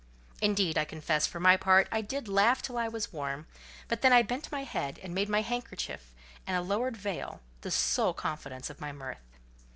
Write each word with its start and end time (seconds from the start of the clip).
Indeed, 0.41 0.79
I 0.79 0.85
confess, 0.85 1.27
for 1.27 1.39
my 1.39 1.57
part, 1.57 1.87
I 1.91 2.01
did 2.01 2.27
laugh 2.27 2.63
till 2.63 2.75
I 2.75 2.87
was 2.87 3.13
warm; 3.13 3.45
but 3.87 4.01
then 4.01 4.11
I 4.11 4.23
bent 4.23 4.51
my 4.51 4.63
head, 4.63 4.99
and 5.03 5.13
made 5.13 5.29
my 5.29 5.43
handkerchief 5.43 6.15
and 6.47 6.57
a 6.57 6.61
lowered 6.61 6.97
veil 6.97 7.39
the 7.61 7.69
sole 7.69 8.15
confidants 8.15 8.71
of 8.71 8.81
my 8.81 8.91
mirth. 8.91 9.37